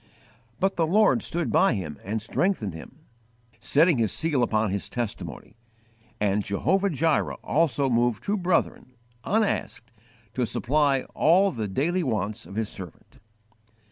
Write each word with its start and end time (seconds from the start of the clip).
But 0.59 0.77
the 0.77 0.87
Lord 0.87 1.21
stood 1.21 1.51
by 1.51 1.75
him 1.75 1.99
and 2.03 2.23
strengthened 2.23 2.73
him, 2.73 3.01
setting 3.59 3.99
His 3.99 4.11
seal 4.11 4.41
upon 4.41 4.71
his 4.71 4.89
testimony; 4.89 5.57
and 6.19 6.43
Jehovah 6.43 6.89
Jireh 6.89 7.35
also 7.43 7.87
moved 7.87 8.23
two 8.23 8.35
brethren, 8.39 8.93
unasked, 9.23 9.91
to 10.33 10.47
supply 10.47 11.03
all 11.13 11.51
the 11.51 11.67
daily 11.67 12.01
wants 12.01 12.47
of 12.47 12.55
His 12.55 12.69
servant. 12.69 13.19